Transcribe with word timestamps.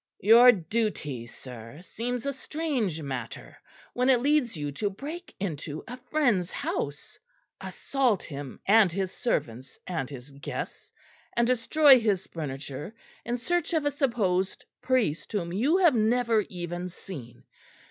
"Your 0.23 0.51
duty, 0.51 1.27
sir, 1.27 1.79
seems 1.83 2.25
a 2.25 2.33
strange 2.33 3.03
matter, 3.03 3.59
when 3.93 4.09
it 4.09 4.19
leads 4.19 4.57
you 4.57 4.71
to 4.71 4.89
break 4.89 5.35
into 5.39 5.83
a 5.87 5.95
friend's 5.95 6.49
house, 6.51 7.19
assault 7.59 8.23
him 8.23 8.59
and 8.65 8.91
his 8.91 9.11
servants 9.11 9.77
and 9.85 10.09
his 10.09 10.31
guests, 10.31 10.91
and 11.37 11.45
destroy 11.45 11.99
his 11.99 12.25
furniture, 12.25 12.95
in 13.25 13.37
search 13.37 13.75
of 13.75 13.85
a 13.85 13.91
supposed 13.91 14.65
priest 14.81 15.31
whom 15.33 15.53
you 15.53 15.77
have 15.77 15.93
never 15.93 16.41
even 16.49 16.89
seen. 16.89 17.43